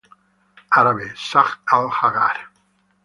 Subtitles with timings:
[0.79, 1.45] Árabe: San
[1.77, 2.41] el-Haggar.